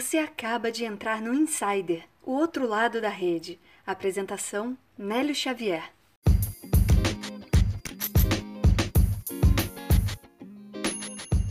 Você 0.00 0.18
acaba 0.18 0.70
de 0.70 0.84
entrar 0.84 1.20
no 1.20 1.34
Insider, 1.34 2.04
o 2.24 2.30
outro 2.30 2.68
lado 2.68 3.00
da 3.00 3.08
rede. 3.08 3.58
Apresentação: 3.84 4.78
Nélio 4.96 5.34
Xavier. 5.34 5.90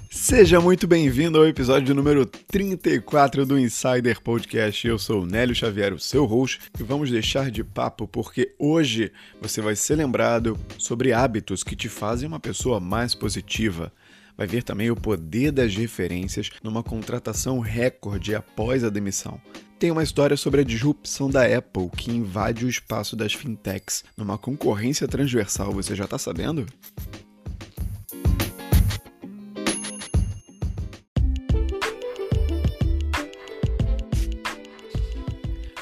Seja 0.10 0.62
muito 0.62 0.88
bem-vindo 0.88 1.38
ao 1.38 1.46
episódio 1.46 1.94
número 1.94 2.26
34 2.26 3.46
do 3.46 3.60
Insider 3.60 4.22
Podcast. 4.22 4.88
Eu 4.88 4.98
sou 4.98 5.24
o 5.24 5.26
Nélio 5.26 5.54
Xavier, 5.54 5.94
o 5.94 6.00
seu 6.00 6.24
host, 6.24 6.62
e 6.80 6.84
vamos 6.84 7.12
deixar 7.12 7.52
de 7.52 7.66
papo 7.66 8.08
porque 8.08 8.56
hoje 8.58 9.12
você 9.42 9.60
vai 9.60 9.76
ser 9.76 9.96
lembrado 9.96 10.58
sobre 10.78 11.12
hábitos 11.12 11.66
que 11.66 11.76
te 11.76 11.90
fazem 11.90 12.30
uma 12.30 12.40
pessoa 12.40 12.80
mais 12.80 13.14
positiva. 13.14 13.92
Vai 14.38 14.46
ver 14.46 14.62
também 14.62 14.92
o 14.92 14.96
poder 14.96 15.52
das 15.52 15.76
referências 15.76 16.52
numa 16.62 16.84
contratação 16.84 17.60
recorde 17.60 18.36
após 18.36 18.84
a 18.84 18.90
demissão. 18.90 19.42
Tem 19.80 19.90
uma 19.90 20.04
história 20.04 20.38
sobre 20.38 20.62
a 20.62 20.64
disrupção 20.64 21.28
da 21.28 21.44
Apple 21.44 21.90
que 21.90 22.12
invade 22.12 22.64
o 22.64 22.70
espaço 22.70 23.16
das 23.16 23.34
fintechs 23.34 24.04
numa 24.16 24.38
concorrência 24.38 25.08
transversal, 25.08 25.72
você 25.72 25.96
já 25.96 26.06
está 26.06 26.20
sabendo? 26.20 26.68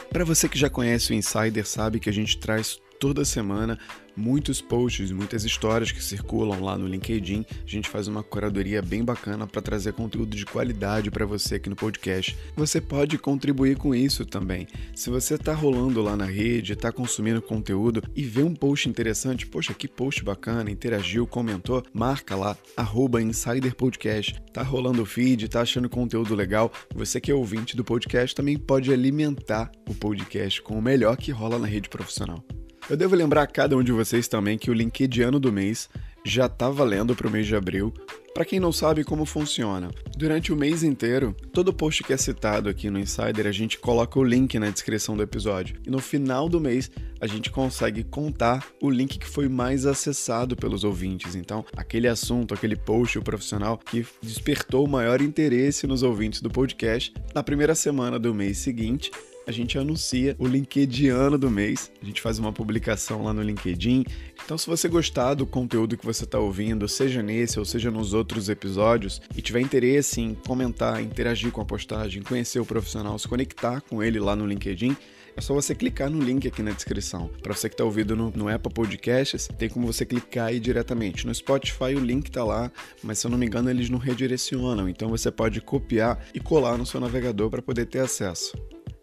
Para 0.10 0.24
você 0.24 0.48
que 0.48 0.58
já 0.58 0.70
conhece 0.70 1.12
o 1.12 1.14
Insider, 1.14 1.68
sabe 1.68 2.00
que 2.00 2.10
a 2.10 2.14
gente 2.14 2.38
traz 2.38 2.80
toda 3.00 3.26
semana 3.26 3.78
muitos 4.16 4.62
posts, 4.62 5.12
muitas 5.12 5.44
histórias 5.44 5.92
que 5.92 6.04
circulam 6.04 6.64
lá 6.64 6.78
no 6.78 6.88
LinkedIn. 6.88 7.46
A 7.66 7.70
gente 7.70 7.90
faz 7.90 8.08
uma 8.08 8.24
curadoria 8.24 8.82
bem 8.82 9.04
bacana 9.04 9.46
para 9.46 9.62
trazer 9.62 9.94
conteúdo 9.94 10.36
de 10.36 10.46
qualidade 10.46 11.12
para 11.12 11.26
você 11.26 11.56
aqui 11.56 11.70
no 11.70 11.76
podcast. 11.76 12.38
Você 12.56 12.80
pode 12.80 13.18
contribuir 13.18 13.78
com 13.78 13.94
isso 13.94 14.26
também. 14.26 14.68
Se 14.96 15.10
você 15.10 15.36
está 15.36 15.54
rolando 15.54 16.02
lá 16.02 16.16
na 16.16 16.26
rede, 16.26 16.74
está 16.74 16.92
consumindo 16.92 17.42
conteúdo 17.42 18.02
e 18.16 18.24
vê 18.24 18.44
um 18.44 18.56
post 18.56 18.88
interessante, 18.88 19.46
poxa, 19.46 19.74
que 19.74 19.88
post 19.88 20.24
bacana, 20.24 20.72
interagiu, 20.72 21.28
comentou, 21.28 21.84
marca 21.94 22.36
lá, 22.36 22.58
arroba 22.78 23.22
Insider 23.22 23.76
Podcast. 23.76 24.42
Tá 24.54 24.64
rolando 24.64 25.02
o 25.02 25.06
feed, 25.06 25.50
tá 25.50 25.62
achando 25.62 25.90
conteúdo 25.90 26.34
legal. 26.36 26.72
Você 26.94 27.20
que 27.20 27.32
é 27.32 27.36
ouvinte 27.36 27.76
do 27.76 27.84
podcast 27.84 28.36
também 28.36 28.58
pode 28.58 28.92
alimentar 28.92 29.72
o 29.88 29.94
podcast 29.94 30.62
com 30.62 30.78
o 30.78 30.82
melhor 30.82 31.18
que 31.18 31.32
rola 31.32 31.60
na 31.60 31.68
rede 31.68 31.90
profissional. 31.90 32.44
Eu 32.88 32.96
devo 32.96 33.16
lembrar 33.16 33.42
a 33.42 33.48
cada 33.48 33.76
um 33.76 33.82
de 33.82 33.92
vocês 33.92 34.28
também 34.28 34.60
que 34.60 34.70
o 34.70 34.74
LinkedIn 34.74 35.32
do 35.40 35.52
mês 35.52 35.90
já 36.24 36.46
está 36.46 36.70
valendo 36.70 37.16
para 37.16 37.28
o 37.28 37.32
mês 37.32 37.48
de 37.48 37.56
abril. 37.56 37.92
Para 38.32 38.46
quem 38.46 38.60
não 38.60 38.72
sabe 38.72 39.04
como 39.04 39.26
funciona, 39.26 39.90
durante 40.16 40.54
o 40.54 40.56
mês 40.56 40.84
inteiro, 40.84 41.36
todo 41.52 41.74
post 41.74 42.04
que 42.04 42.14
é 42.14 42.18
citado 42.18 42.70
aqui 42.70 42.92
no 42.92 43.00
Insider, 43.00 43.48
a 43.48 43.52
gente 43.52 43.80
coloca 43.80 44.20
o 44.20 44.24
link 44.24 44.60
na 44.60 44.70
descrição 44.70 45.18
do 45.18 45.24
episódio. 45.24 45.78
E 45.84 45.90
no 45.90 45.98
final 45.98 46.48
do 46.48 46.60
mês, 46.60 46.92
a 47.20 47.26
gente 47.26 47.50
consegue 47.50 48.04
contar 48.04 48.64
o 48.80 48.90
link 48.90 49.18
que 49.18 49.28
foi 49.28 49.50
mais 49.50 49.88
acessado 49.88 50.56
pelos 50.56 50.84
ouvintes. 50.84 51.34
Então, 51.34 51.66
aquele 51.76 52.08
assunto, 52.08 52.54
aquele 52.54 52.76
post, 52.76 53.20
profissional 53.22 53.80
que 53.80 54.06
despertou 54.22 54.86
o 54.86 54.90
maior 54.90 55.22
interesse 55.22 55.88
nos 55.88 56.04
ouvintes 56.04 56.40
do 56.40 56.52
podcast, 56.52 57.12
na 57.34 57.42
primeira 57.42 57.74
semana 57.74 58.20
do 58.20 58.32
mês 58.32 58.60
seguinte, 58.60 59.10
a 59.48 59.52
gente 59.52 59.78
anuncia 59.78 60.36
o 60.40 60.48
LinkedIn 60.48 61.38
do 61.40 61.50
mês. 61.50 61.92
A 62.02 62.06
gente 62.06 62.22
faz 62.22 62.40
uma 62.40 62.52
publicação 62.52 63.24
lá 63.24 63.34
no 63.34 63.42
LinkedIn. 63.42 64.06
Então, 64.44 64.58
se 64.58 64.68
você 64.68 64.88
gostar 64.88 65.34
do 65.34 65.46
conteúdo 65.46 65.98
que 65.98 66.06
você 66.06 66.24
está 66.24 66.40
ouvindo, 66.40 66.88
seja 66.88 67.22
nesse 67.22 67.60
ou 67.60 67.66
seja 67.66 67.92
nos 67.92 68.14
outros 68.14 68.50
episódios, 68.50 69.22
e 69.36 69.42
tiver 69.42 69.62
interesse 69.62 70.22
em 70.22 70.34
comentar, 70.34 71.02
interagir 71.02 71.52
com 71.52 71.62
a 71.62 71.66
postagem, 71.66 72.22
conhecer 72.22 72.60
o 72.60 72.66
profissional, 72.66 73.18
se 73.18 73.28
conectar 73.28 73.82
com 73.82 74.04
ele 74.04 74.20
lá 74.20 74.36
no 74.36 74.46
LinkedIn, 74.46 74.96
é 75.38 75.42
só 75.42 75.54
você 75.54 75.76
clicar 75.76 76.10
no 76.10 76.24
link 76.24 76.48
aqui 76.48 76.64
na 76.64 76.72
descrição. 76.72 77.30
Para 77.44 77.54
você 77.54 77.68
que 77.68 77.74
está 77.74 77.84
ouvindo 77.84 78.16
no, 78.16 78.32
no, 78.32 78.48
Apple 78.48 78.72
Podcasts, 78.72 79.50
tem 79.58 79.68
como 79.68 79.86
você 79.86 80.06
clicar 80.06 80.48
aí 80.48 80.62
diretamente. 80.62 81.28
No 81.28 81.36
Spotify 81.36 81.94
o 81.96 82.00
link 82.00 82.28
está 82.28 82.44
lá, 82.44 82.72
mas 83.04 83.20
se 83.20 83.28
eu 83.28 83.32
não 83.32 83.38
me 83.38 83.46
engano 83.46 83.70
eles 83.70 83.90
não 83.90 83.98
redirecionam, 83.98 84.88
então 84.88 85.10
você 85.10 85.30
pode 85.30 85.60
copiar 85.60 86.26
e 86.34 86.40
colar 86.40 86.78
no 86.78 86.86
seu 86.86 87.02
navegador 87.02 87.50
para 87.50 87.62
poder 87.62 87.86
ter 87.86 88.00
acesso. 88.00 88.54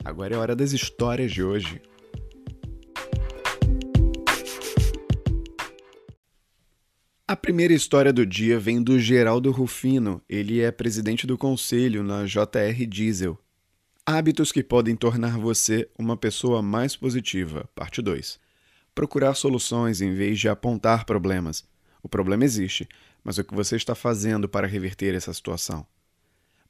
Agora 0.05 0.35
é 0.35 0.39
hora 0.39 0.57
das 0.57 0.73
histórias 0.73 1.31
de 1.31 1.43
hoje. 1.43 1.81
A 7.27 7.37
primeira 7.37 7.73
história 7.73 8.13
do 8.13 8.27
dia 8.27 8.59
vem 8.59 8.83
do 8.83 8.99
Geraldo 8.99 9.51
Rufino. 9.53 10.21
Ele 10.29 10.61
é 10.61 10.73
presidente 10.73 11.27
do 11.27 11.39
conselho 11.39 12.03
na 12.03 12.25
JR 12.25 12.87
Diesel. 12.89 13.39
Hábitos 14.05 14.51
que 14.51 14.63
podem 14.63 14.97
tornar 14.97 15.39
você 15.39 15.89
uma 15.97 16.17
pessoa 16.17 16.61
mais 16.61 16.97
positiva. 16.97 17.69
Parte 17.75 18.03
2. 18.03 18.41
Procurar 18.95 19.35
soluções 19.35 20.01
em 20.01 20.13
vez 20.13 20.39
de 20.39 20.49
apontar 20.49 21.07
problemas. 21.07 21.65
O 22.03 22.09
problema 22.09 22.45
existe, 22.45 22.89
mas 23.23 23.39
o 23.39 23.45
que 23.45 23.55
você 23.55 23.77
está 23.77 23.95
fazendo 23.95 24.49
para 24.49 24.67
reverter 24.67 25.15
essa 25.15 25.33
situação? 25.33 25.87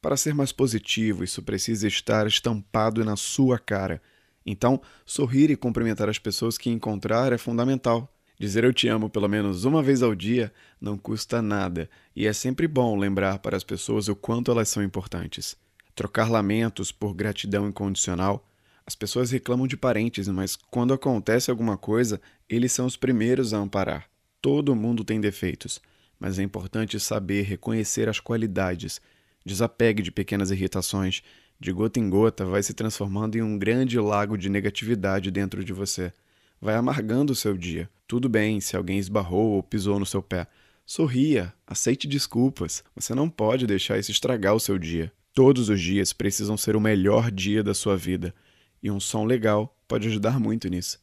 Para 0.02 0.16
ser 0.16 0.34
mais 0.34 0.50
positivo, 0.50 1.22
isso 1.22 1.40
precisa 1.44 1.86
estar 1.86 2.26
estampado 2.26 3.04
na 3.04 3.14
sua 3.14 3.56
cara. 3.56 4.02
Então, 4.44 4.82
sorrir 5.06 5.48
e 5.48 5.56
cumprimentar 5.56 6.08
as 6.08 6.18
pessoas 6.18 6.58
que 6.58 6.68
encontrar 6.68 7.32
é 7.32 7.38
fundamental. 7.38 8.12
Dizer 8.36 8.64
eu 8.64 8.72
te 8.72 8.88
amo 8.88 9.08
pelo 9.08 9.28
menos 9.28 9.64
uma 9.64 9.80
vez 9.80 10.02
ao 10.02 10.12
dia 10.12 10.52
não 10.80 10.98
custa 10.98 11.40
nada, 11.40 11.88
e 12.16 12.26
é 12.26 12.32
sempre 12.32 12.66
bom 12.66 12.98
lembrar 12.98 13.38
para 13.38 13.56
as 13.56 13.62
pessoas 13.62 14.08
o 14.08 14.16
quanto 14.16 14.50
elas 14.50 14.68
são 14.68 14.82
importantes. 14.82 15.56
Trocar 15.94 16.28
lamentos 16.28 16.90
por 16.90 17.14
gratidão 17.14 17.68
incondicional. 17.68 18.44
As 18.84 18.96
pessoas 18.96 19.30
reclamam 19.30 19.68
de 19.68 19.76
parentes, 19.76 20.26
mas 20.26 20.56
quando 20.56 20.92
acontece 20.92 21.48
alguma 21.48 21.78
coisa, 21.78 22.20
eles 22.48 22.72
são 22.72 22.86
os 22.86 22.96
primeiros 22.96 23.54
a 23.54 23.58
amparar. 23.58 24.08
Todo 24.40 24.74
mundo 24.74 25.04
tem 25.04 25.20
defeitos, 25.20 25.80
mas 26.18 26.40
é 26.40 26.42
importante 26.42 26.98
saber 26.98 27.42
reconhecer 27.42 28.08
as 28.08 28.18
qualidades 28.18 29.00
Desapegue 29.44 30.02
de 30.02 30.12
pequenas 30.12 30.50
irritações. 30.50 31.22
De 31.58 31.72
gota 31.72 32.00
em 32.00 32.08
gota, 32.10 32.44
vai 32.44 32.62
se 32.62 32.74
transformando 32.74 33.36
em 33.36 33.42
um 33.42 33.58
grande 33.58 33.98
lago 33.98 34.36
de 34.36 34.48
negatividade 34.48 35.30
dentro 35.30 35.64
de 35.64 35.72
você. 35.72 36.12
Vai 36.60 36.74
amargando 36.74 37.32
o 37.32 37.36
seu 37.36 37.56
dia. 37.56 37.88
Tudo 38.06 38.28
bem 38.28 38.60
se 38.60 38.76
alguém 38.76 38.98
esbarrou 38.98 39.52
ou 39.52 39.62
pisou 39.62 39.98
no 39.98 40.06
seu 40.06 40.22
pé. 40.22 40.46
Sorria, 40.84 41.52
aceite 41.66 42.06
desculpas. 42.06 42.84
Você 42.94 43.14
não 43.14 43.28
pode 43.28 43.66
deixar 43.66 43.98
isso 43.98 44.10
estragar 44.10 44.54
o 44.54 44.60
seu 44.60 44.78
dia. 44.78 45.12
Todos 45.34 45.68
os 45.68 45.80
dias 45.80 46.12
precisam 46.12 46.56
ser 46.56 46.76
o 46.76 46.80
melhor 46.80 47.30
dia 47.30 47.62
da 47.62 47.72
sua 47.72 47.96
vida. 47.96 48.34
E 48.82 48.90
um 48.90 49.00
som 49.00 49.24
legal 49.24 49.74
pode 49.88 50.08
ajudar 50.08 50.38
muito 50.38 50.68
nisso. 50.68 51.00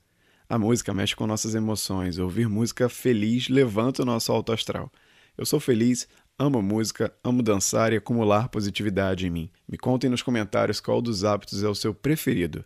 A 0.47 0.57
música 0.57 0.94
mexe 0.94 1.16
com 1.16 1.25
nossas 1.25 1.56
emoções. 1.56 2.17
Ouvir 2.17 2.47
música 2.50 2.89
feliz 2.89 3.50
levanta 3.50 4.01
o 4.01 4.06
nosso 4.06 4.31
alto 4.31 4.51
astral. 4.51 4.91
Eu 5.38 5.45
sou 5.45 5.59
feliz, 5.59 6.07
Amo 6.41 6.61
música, 6.61 7.13
amo 7.22 7.44
dançar 7.44 7.91
e 7.91 7.97
acumular 7.97 8.47
positividade 8.47 9.27
em 9.27 9.29
mim. 9.29 9.50
Me 9.67 9.77
contem 9.77 10.09
nos 10.09 10.22
comentários 10.22 10.79
qual 10.79 11.01
dos 11.01 11.25
hábitos 11.25 11.61
é 11.63 11.67
o 11.67 11.75
seu 11.75 11.94
preferido. 11.94 12.63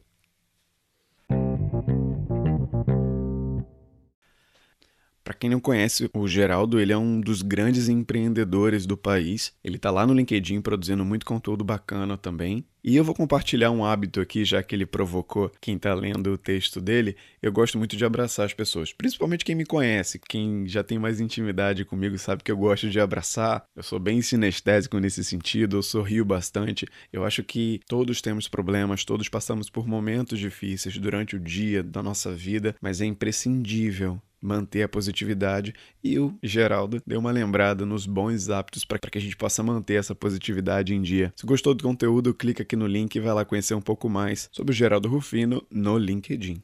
Para 5.23 5.33
quem 5.33 5.49
não 5.49 5.59
conhece, 5.59 6.09
o 6.13 6.27
Geraldo, 6.27 6.81
ele 6.81 6.91
é 6.91 6.97
um 6.97 7.21
dos 7.21 7.41
grandes 7.41 7.87
empreendedores 7.87 8.85
do 8.85 8.97
país. 8.97 9.53
Ele 9.63 9.77
está 9.77 9.89
lá 9.89 10.05
no 10.05 10.13
LinkedIn 10.13 10.59
produzindo 10.59 11.05
muito 11.05 11.25
conteúdo 11.25 11.63
bacana 11.63 12.17
também. 12.17 12.65
E 12.83 12.97
eu 12.97 13.03
vou 13.05 13.15
compartilhar 13.15 13.71
um 13.71 13.85
hábito 13.85 14.19
aqui, 14.19 14.43
já 14.43 14.61
que 14.61 14.75
ele 14.75 14.85
provocou 14.85 15.49
quem 15.61 15.77
está 15.77 15.93
lendo 15.93 16.33
o 16.33 16.37
texto 16.37 16.81
dele. 16.81 17.15
Eu 17.41 17.53
gosto 17.53 17.77
muito 17.77 17.95
de 17.95 18.03
abraçar 18.03 18.45
as 18.45 18.53
pessoas, 18.53 18.91
principalmente 18.91 19.45
quem 19.45 19.55
me 19.55 19.65
conhece, 19.65 20.19
quem 20.19 20.67
já 20.67 20.83
tem 20.83 20.99
mais 20.99 21.21
intimidade 21.21 21.85
comigo 21.85 22.17
sabe 22.17 22.43
que 22.43 22.51
eu 22.51 22.57
gosto 22.57 22.89
de 22.89 22.99
abraçar. 22.99 23.63
Eu 23.73 23.83
sou 23.83 23.99
bem 23.99 24.21
sinestésico 24.21 24.99
nesse 24.99 25.23
sentido, 25.23 25.77
eu 25.77 25.81
sorrio 25.81 26.25
bastante. 26.25 26.85
Eu 27.13 27.23
acho 27.23 27.41
que 27.41 27.79
todos 27.87 28.21
temos 28.21 28.49
problemas, 28.49 29.05
todos 29.05 29.29
passamos 29.29 29.69
por 29.69 29.87
momentos 29.87 30.37
difíceis 30.37 30.97
durante 30.97 31.37
o 31.37 31.39
dia 31.39 31.81
da 31.81 32.03
nossa 32.03 32.33
vida, 32.33 32.75
mas 32.81 32.99
é 32.99 33.05
imprescindível 33.05 34.21
manter 34.43 34.83
a 34.83 34.89
positividade 34.89 35.73
e 36.03 36.19
o 36.19 36.37
Geraldo 36.43 37.01
deu 37.07 37.19
uma 37.19 37.31
lembrada 37.31 37.85
nos 37.85 38.05
bons 38.05 38.49
hábitos 38.49 38.83
para 38.83 38.99
que 38.99 39.17
a 39.17 39.21
gente 39.21 39.37
possa 39.37 39.63
manter 39.63 39.95
essa 39.95 40.13
positividade 40.13 40.93
em 40.93 41.01
dia. 41.01 41.33
Se 41.35 41.45
gostou 41.45 41.73
do 41.73 41.83
conteúdo, 41.83 42.33
clica 42.33 42.63
aqui 42.63 42.75
no 42.75 42.85
link 42.85 43.15
e 43.15 43.19
vai 43.19 43.33
lá 43.33 43.45
conhecer 43.45 43.73
um 43.73 43.81
pouco 43.81 44.09
mais 44.09 44.49
sobre 44.51 44.71
o 44.71 44.75
Geraldo 44.75 45.07
Rufino 45.07 45.65
no 45.71 45.97
LinkedIn. 45.97 46.61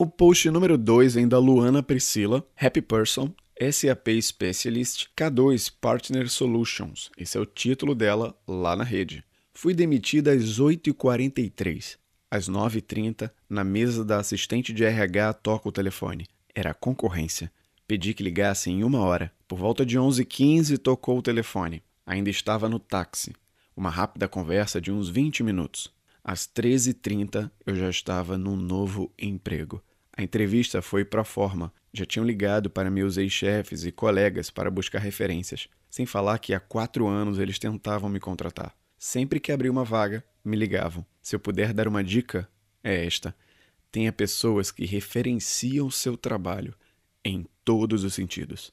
O 0.00 0.06
post 0.06 0.48
número 0.50 0.78
2 0.78 1.14
vem 1.14 1.26
da 1.26 1.38
Luana 1.38 1.82
Priscila, 1.82 2.46
Happy 2.56 2.80
Person, 2.80 3.34
SAP 3.60 4.08
Specialist 4.22 5.08
K2 5.16 5.72
Partner 5.80 6.28
Solutions. 6.28 7.10
Esse 7.18 7.36
é 7.36 7.40
o 7.40 7.46
título 7.46 7.96
dela 7.96 8.32
lá 8.46 8.76
na 8.76 8.84
rede. 8.84 9.24
Fui 9.60 9.74
demitida 9.74 10.30
às 10.30 10.60
8h43. 10.60 11.98
Às 12.30 12.48
9h30, 12.48 13.28
na 13.50 13.64
mesa 13.64 14.04
da 14.04 14.18
assistente 14.20 14.72
de 14.72 14.84
RH, 14.84 15.32
toca 15.32 15.68
o 15.68 15.72
telefone. 15.72 16.28
Era 16.54 16.70
a 16.70 16.74
concorrência. 16.74 17.50
Pedi 17.84 18.14
que 18.14 18.22
ligasse 18.22 18.70
em 18.70 18.84
uma 18.84 19.00
hora. 19.00 19.32
Por 19.48 19.58
volta 19.58 19.84
de 19.84 19.98
11h15 19.98 20.78
tocou 20.78 21.18
o 21.18 21.22
telefone. 21.22 21.82
Ainda 22.06 22.30
estava 22.30 22.68
no 22.68 22.78
táxi. 22.78 23.34
Uma 23.76 23.90
rápida 23.90 24.28
conversa 24.28 24.80
de 24.80 24.92
uns 24.92 25.08
20 25.08 25.42
minutos. 25.42 25.92
Às 26.22 26.46
13h30 26.46 27.50
eu 27.66 27.74
já 27.74 27.90
estava 27.90 28.38
num 28.38 28.54
novo 28.54 29.12
emprego. 29.18 29.82
A 30.16 30.22
entrevista 30.22 30.80
foi 30.80 31.04
pro 31.04 31.24
forma. 31.24 31.74
Já 31.92 32.06
tinham 32.06 32.24
ligado 32.24 32.70
para 32.70 32.92
meus 32.92 33.16
ex-chefes 33.16 33.84
e 33.84 33.90
colegas 33.90 34.50
para 34.50 34.70
buscar 34.70 35.00
referências. 35.00 35.66
Sem 35.90 36.06
falar 36.06 36.38
que 36.38 36.54
há 36.54 36.60
quatro 36.60 37.08
anos 37.08 37.40
eles 37.40 37.58
tentavam 37.58 38.08
me 38.08 38.20
contratar. 38.20 38.72
Sempre 38.98 39.38
que 39.38 39.52
abria 39.52 39.70
uma 39.70 39.84
vaga, 39.84 40.24
me 40.44 40.56
ligavam. 40.56 41.06
Se 41.22 41.36
eu 41.36 41.40
puder 41.40 41.72
dar 41.72 41.86
uma 41.86 42.02
dica, 42.02 42.48
é 42.82 43.06
esta: 43.06 43.34
tenha 43.92 44.12
pessoas 44.12 44.70
que 44.72 44.84
referenciam 44.84 45.90
seu 45.90 46.16
trabalho 46.16 46.74
em 47.24 47.46
todos 47.64 48.02
os 48.02 48.14
sentidos. 48.14 48.72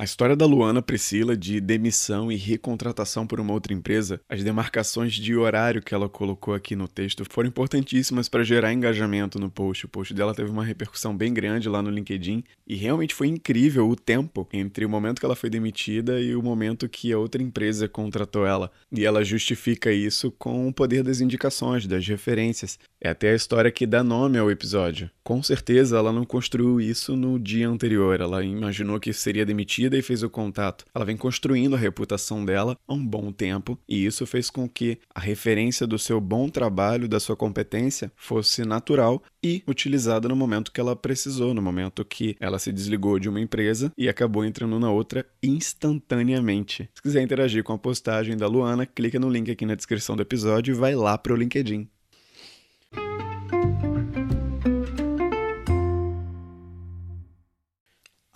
A 0.00 0.04
história 0.04 0.36
da 0.36 0.46
Luana 0.46 0.80
Priscila 0.80 1.36
de 1.36 1.60
demissão 1.60 2.30
e 2.30 2.36
recontratação 2.36 3.26
por 3.26 3.40
uma 3.40 3.52
outra 3.52 3.74
empresa, 3.74 4.20
as 4.28 4.44
demarcações 4.44 5.12
de 5.12 5.34
horário 5.34 5.82
que 5.82 5.92
ela 5.92 6.08
colocou 6.08 6.54
aqui 6.54 6.76
no 6.76 6.86
texto 6.86 7.24
foram 7.28 7.48
importantíssimas 7.48 8.28
para 8.28 8.44
gerar 8.44 8.72
engajamento 8.72 9.40
no 9.40 9.50
post. 9.50 9.86
O 9.86 9.88
post 9.88 10.14
dela 10.14 10.32
teve 10.32 10.52
uma 10.52 10.64
repercussão 10.64 11.16
bem 11.16 11.34
grande 11.34 11.68
lá 11.68 11.82
no 11.82 11.90
LinkedIn 11.90 12.44
e 12.64 12.76
realmente 12.76 13.12
foi 13.12 13.26
incrível 13.26 13.88
o 13.88 13.96
tempo 13.96 14.48
entre 14.52 14.84
o 14.86 14.88
momento 14.88 15.18
que 15.18 15.26
ela 15.26 15.34
foi 15.34 15.50
demitida 15.50 16.20
e 16.20 16.32
o 16.36 16.42
momento 16.44 16.88
que 16.88 17.12
a 17.12 17.18
outra 17.18 17.42
empresa 17.42 17.88
contratou 17.88 18.46
ela. 18.46 18.70
E 18.92 19.04
ela 19.04 19.24
justifica 19.24 19.90
isso 19.90 20.30
com 20.30 20.68
o 20.68 20.72
poder 20.72 21.02
das 21.02 21.20
indicações, 21.20 21.88
das 21.88 22.06
referências. 22.06 22.78
É 23.00 23.08
até 23.08 23.32
a 23.32 23.34
história 23.34 23.72
que 23.72 23.84
dá 23.84 24.04
nome 24.04 24.38
ao 24.38 24.48
episódio. 24.48 25.10
Com 25.24 25.42
certeza 25.42 25.96
ela 25.98 26.12
não 26.12 26.24
construiu 26.24 26.80
isso 26.80 27.16
no 27.16 27.36
dia 27.36 27.68
anterior, 27.68 28.20
ela 28.20 28.44
imaginou 28.44 29.00
que 29.00 29.12
seria 29.12 29.44
demitida 29.44 29.87
e 29.96 30.02
fez 30.02 30.22
o 30.22 30.30
contato. 30.30 30.84
Ela 30.94 31.04
vem 31.04 31.16
construindo 31.16 31.74
a 31.74 31.78
reputação 31.78 32.44
dela 32.44 32.76
há 32.86 32.92
um 32.92 33.04
bom 33.04 33.32
tempo 33.32 33.78
e 33.88 34.04
isso 34.04 34.26
fez 34.26 34.50
com 34.50 34.68
que 34.68 34.98
a 35.14 35.20
referência 35.20 35.86
do 35.86 35.98
seu 35.98 36.20
bom 36.20 36.48
trabalho, 36.48 37.08
da 37.08 37.20
sua 37.20 37.36
competência, 37.36 38.12
fosse 38.16 38.64
natural 38.64 39.22
e 39.42 39.62
utilizada 39.66 40.28
no 40.28 40.36
momento 40.36 40.72
que 40.72 40.80
ela 40.80 40.96
precisou, 40.96 41.54
no 41.54 41.62
momento 41.62 42.04
que 42.04 42.36
ela 42.40 42.58
se 42.58 42.72
desligou 42.72 43.18
de 43.18 43.28
uma 43.28 43.40
empresa 43.40 43.92
e 43.96 44.08
acabou 44.08 44.44
entrando 44.44 44.78
na 44.78 44.90
outra 44.90 45.24
instantaneamente. 45.42 46.88
Se 46.94 47.02
quiser 47.02 47.22
interagir 47.22 47.62
com 47.62 47.72
a 47.72 47.78
postagem 47.78 48.36
da 48.36 48.46
Luana, 48.46 48.86
clica 48.86 49.18
no 49.18 49.30
link 49.30 49.50
aqui 49.50 49.64
na 49.64 49.74
descrição 49.74 50.16
do 50.16 50.22
episódio 50.22 50.72
e 50.72 50.78
vai 50.78 50.94
lá 50.94 51.16
para 51.16 51.32
o 51.32 51.36
LinkedIn. 51.36 51.88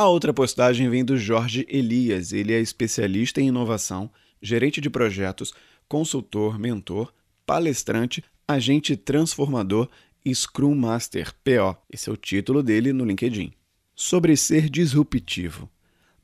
A 0.02 0.08
outra 0.08 0.34
postagem 0.34 0.90
vem 0.90 1.04
do 1.04 1.16
Jorge 1.16 1.64
Elias. 1.68 2.32
Ele 2.32 2.52
é 2.52 2.58
especialista 2.58 3.40
em 3.40 3.46
inovação, 3.46 4.10
gerente 4.42 4.80
de 4.80 4.90
projetos, 4.90 5.54
consultor, 5.86 6.58
mentor, 6.58 7.14
palestrante, 7.46 8.24
agente 8.48 8.96
transformador 8.96 9.88
e 10.24 10.34
Scrum 10.34 10.74
Master 10.74 11.32
PO. 11.44 11.76
Esse 11.88 12.10
é 12.10 12.12
o 12.12 12.16
título 12.16 12.64
dele 12.64 12.92
no 12.92 13.04
LinkedIn. 13.04 13.52
Sobre 13.94 14.36
ser 14.36 14.68
disruptivo. 14.68 15.70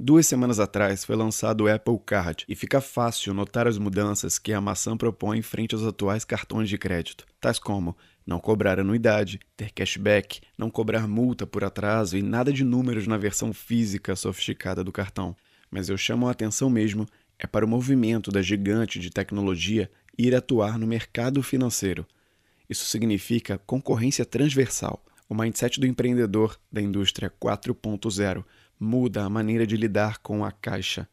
Duas 0.00 0.29
semanas 0.29 0.61
atrás 0.61 1.05
foi 1.05 1.17
lançado 1.17 1.65
o 1.65 1.69
Apple 1.69 1.99
Card 2.06 2.45
e 2.49 2.55
fica 2.55 2.81
fácil 2.81 3.35
notar 3.35 3.67
as 3.67 3.79
mudanças 3.79 4.39
que 4.39 4.53
a 4.53 4.61
maçã 4.61 4.97
propõe 4.97 5.43
frente 5.43 5.75
aos 5.75 5.83
atuais 5.83 6.25
cartões 6.25 6.69
de 6.69 6.79
crédito, 6.79 7.27
tais 7.41 7.59
como 7.59 7.97
não 8.25 8.39
cobrar 8.39 8.79
anuidade, 8.79 9.41
ter 9.56 9.73
cashback, 9.73 10.41
não 10.56 10.71
cobrar 10.71 11.09
multa 11.09 11.49
por 11.49 11.65
atraso 11.65 12.17
e 12.17 12.23
nada 12.23 12.53
de 12.53 12.62
números 12.62 13.09
na 13.09 13.17
versão 13.17 13.53
física 13.53 14.15
sofisticada 14.15 14.85
do 14.85 14.93
cartão. 14.93 15.35
Mas 15.69 15.89
eu 15.89 15.99
chamo 15.99 16.29
a 16.29 16.31
atenção 16.31 16.71
mesmo 16.71 17.05
é 17.37 17.45
para 17.45 17.65
o 17.65 17.69
movimento 17.69 18.31
da 18.31 18.41
gigante 18.41 19.00
de 19.00 19.11
tecnologia 19.11 19.91
ir 20.17 20.33
atuar 20.33 20.79
no 20.79 20.87
mercado 20.87 21.43
financeiro. 21.43 22.06
Isso 22.71 22.85
significa 22.85 23.59
concorrência 23.67 24.25
transversal. 24.25 25.05
O 25.29 25.35
mindset 25.35 25.81
do 25.81 25.87
empreendedor 25.87 26.56
da 26.71 26.81
indústria 26.81 27.33
4.0 27.43 28.45
muda 28.79 29.25
a 29.25 29.31
maneira 29.31 29.67
de 29.67 29.77
lidar 29.77 30.19
com 30.19 30.45
a 30.45 30.53
caixa 30.53 31.09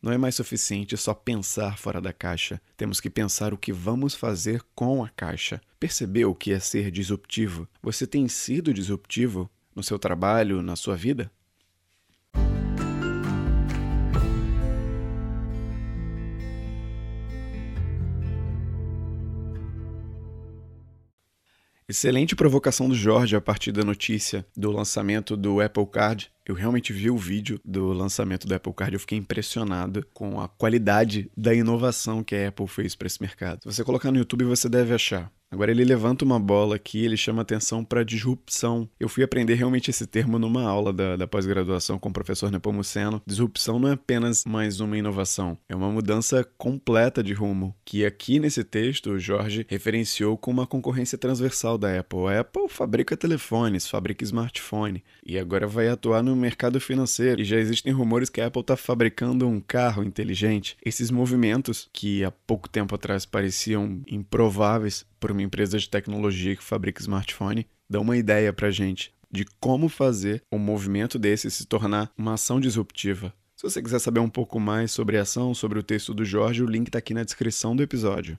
não 0.00 0.12
é 0.12 0.18
mais 0.18 0.36
suficiente 0.36 0.96
só 0.96 1.12
pensar 1.12 1.76
fora 1.76 2.00
da 2.00 2.12
caixa. 2.12 2.60
Temos 2.76 3.00
que 3.00 3.10
pensar 3.10 3.52
o 3.52 3.58
que 3.58 3.72
vamos 3.72 4.14
fazer 4.14 4.62
com 4.74 5.02
a 5.04 5.08
caixa. 5.08 5.60
Percebeu 5.78 6.30
o 6.30 6.34
que 6.34 6.52
é 6.52 6.60
ser 6.60 6.90
disruptivo? 6.90 7.68
Você 7.82 8.06
tem 8.06 8.28
sido 8.28 8.72
disruptivo 8.72 9.50
no 9.74 9.82
seu 9.82 9.98
trabalho, 9.98 10.62
na 10.62 10.76
sua 10.76 10.96
vida? 10.96 11.30
Excelente 21.90 22.36
provocação 22.36 22.86
do 22.86 22.94
Jorge 22.94 23.34
a 23.34 23.40
partir 23.40 23.72
da 23.72 23.82
notícia 23.82 24.44
do 24.54 24.70
lançamento 24.70 25.34
do 25.34 25.58
Apple 25.58 25.86
Card. 25.86 26.30
Eu 26.44 26.54
realmente 26.54 26.92
vi 26.92 27.08
o 27.08 27.16
vídeo 27.16 27.58
do 27.64 27.94
lançamento 27.94 28.46
do 28.46 28.54
Apple 28.54 28.74
Card 28.74 28.92
eu 28.92 29.00
fiquei 29.00 29.16
impressionado 29.16 30.06
com 30.12 30.38
a 30.38 30.46
qualidade 30.46 31.30
da 31.34 31.54
inovação 31.54 32.22
que 32.22 32.36
a 32.36 32.48
Apple 32.48 32.66
fez 32.66 32.94
para 32.94 33.06
esse 33.06 33.22
mercado. 33.22 33.62
Se 33.62 33.74
você 33.74 33.82
colocar 33.82 34.12
no 34.12 34.18
YouTube, 34.18 34.44
você 34.44 34.68
deve 34.68 34.92
achar. 34.92 35.32
Agora 35.50 35.70
ele 35.70 35.84
levanta 35.84 36.24
uma 36.24 36.38
bola 36.38 36.76
aqui, 36.76 37.04
ele 37.04 37.16
chama 37.16 37.40
atenção 37.40 37.82
para 37.82 38.04
disrupção. 38.04 38.88
Eu 39.00 39.08
fui 39.08 39.24
aprender 39.24 39.54
realmente 39.54 39.90
esse 39.90 40.06
termo 40.06 40.38
numa 40.38 40.62
aula 40.62 40.92
da, 40.92 41.16
da 41.16 41.26
pós-graduação 41.26 41.98
com 41.98 42.10
o 42.10 42.12
professor 42.12 42.50
Nepomuceno. 42.50 43.22
Disrupção 43.26 43.78
não 43.78 43.88
é 43.88 43.92
apenas 43.92 44.44
mais 44.44 44.78
uma 44.78 44.98
inovação, 44.98 45.56
é 45.68 45.74
uma 45.74 45.90
mudança 45.90 46.44
completa 46.58 47.22
de 47.22 47.32
rumo, 47.32 47.74
que 47.82 48.04
aqui 48.04 48.38
nesse 48.38 48.62
texto 48.62 49.10
o 49.12 49.18
Jorge 49.18 49.64
referenciou 49.68 50.36
com 50.36 50.50
uma 50.50 50.66
concorrência 50.66 51.16
transversal 51.16 51.78
da 51.78 51.98
Apple. 51.98 52.26
A 52.28 52.40
Apple 52.40 52.68
fabrica 52.68 53.16
telefones, 53.16 53.88
fabrica 53.88 54.24
smartphone 54.24 55.02
e 55.24 55.38
agora 55.38 55.66
vai 55.66 55.88
atuar 55.88 56.22
no 56.22 56.36
mercado 56.36 56.78
financeiro. 56.78 57.40
E 57.40 57.44
já 57.44 57.56
existem 57.56 57.92
rumores 57.92 58.28
que 58.28 58.40
a 58.40 58.46
Apple 58.48 58.60
está 58.60 58.76
fabricando 58.76 59.48
um 59.48 59.60
carro 59.60 60.04
inteligente. 60.04 60.76
Esses 60.84 61.10
movimentos 61.10 61.88
que 61.92 62.22
há 62.22 62.30
pouco 62.30 62.68
tempo 62.68 62.94
atrás 62.94 63.24
pareciam 63.24 64.02
improváveis 64.06 65.06
por 65.18 65.34
uma 65.38 65.42
empresa 65.44 65.78
de 65.78 65.88
tecnologia 65.88 66.56
que 66.56 66.64
fabrica 66.64 67.00
smartphone, 67.00 67.64
dão 67.88 68.02
uma 68.02 68.16
ideia 68.16 68.52
pra 68.52 68.72
gente 68.72 69.14
de 69.30 69.44
como 69.60 69.88
fazer 69.88 70.42
um 70.50 70.58
movimento 70.58 71.18
desse 71.18 71.50
se 71.50 71.64
tornar 71.64 72.10
uma 72.16 72.34
ação 72.34 72.58
disruptiva. 72.58 73.32
Se 73.54 73.62
você 73.62 73.82
quiser 73.82 73.98
saber 74.00 74.20
um 74.20 74.28
pouco 74.28 74.58
mais 74.58 74.90
sobre 74.90 75.16
a 75.16 75.22
ação, 75.22 75.54
sobre 75.54 75.78
o 75.78 75.82
texto 75.82 76.12
do 76.12 76.24
Jorge, 76.24 76.62
o 76.62 76.66
link 76.66 76.88
está 76.88 76.98
aqui 76.98 77.14
na 77.14 77.24
descrição 77.24 77.76
do 77.76 77.82
episódio. 77.82 78.38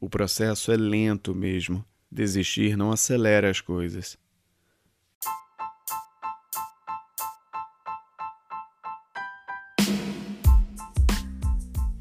O 0.00 0.08
processo 0.08 0.70
é 0.70 0.76
lento 0.76 1.34
mesmo. 1.34 1.84
Desistir 2.10 2.76
não 2.76 2.92
acelera 2.92 3.50
as 3.50 3.60
coisas. 3.60 4.16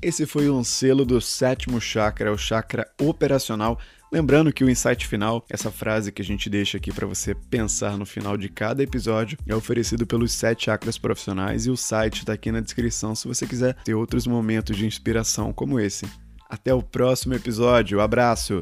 Esse 0.06 0.28
foi 0.28 0.52
um 0.52 0.64
selo 0.64 1.04
do 1.04 1.20
sétimo 1.20 1.82
chakra, 1.82 2.32
o 2.32 2.38
chakra 2.38 2.88
operacional. 3.02 3.80
Lembrando 4.12 4.54
que 4.54 4.64
o 4.64 4.70
insight 4.70 5.08
final, 5.08 5.44
essa 5.50 5.72
frase 5.72 6.12
que 6.12 6.22
a 6.22 6.26
gente 6.26 6.48
deixa 6.48 6.78
aqui 6.78 6.94
para 6.94 7.08
você 7.08 7.34
pensar 7.34 7.98
no 7.98 8.06
final 8.06 8.38
de 8.38 8.48
cada 8.48 8.84
episódio, 8.84 9.36
é 9.48 9.56
oferecido 9.56 10.06
pelos 10.06 10.32
sete 10.32 10.66
chakras 10.66 11.00
profissionais 11.00 11.66
e 11.66 11.72
o 11.72 11.76
site 11.76 12.20
está 12.20 12.34
aqui 12.34 12.52
na 12.52 12.60
descrição 12.60 13.16
se 13.16 13.28
você 13.28 13.48
quiser 13.48 13.74
ter 13.84 13.96
outros 13.96 14.28
momentos 14.28 14.78
de 14.78 14.86
inspiração 14.86 15.52
como 15.52 15.80
esse. 15.80 16.06
Até 16.48 16.72
o 16.72 16.84
próximo 16.84 17.34
episódio, 17.34 18.00
abraço! 18.00 18.62